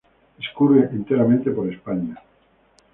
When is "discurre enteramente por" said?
0.35-1.71